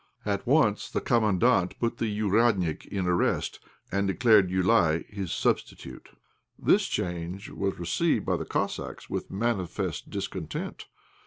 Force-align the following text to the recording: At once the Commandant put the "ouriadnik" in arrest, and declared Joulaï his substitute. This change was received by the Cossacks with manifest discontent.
At 0.25 0.47
once 0.47 0.89
the 0.89 0.99
Commandant 0.99 1.77
put 1.79 1.99
the 1.99 2.11
"ouriadnik" 2.21 2.87
in 2.87 3.05
arrest, 3.05 3.59
and 3.91 4.07
declared 4.07 4.49
Joulaï 4.49 5.05
his 5.05 5.31
substitute. 5.31 6.09
This 6.57 6.87
change 6.87 7.51
was 7.51 7.77
received 7.77 8.25
by 8.25 8.37
the 8.37 8.45
Cossacks 8.45 9.11
with 9.11 9.29
manifest 9.29 10.09
discontent. 10.09 10.87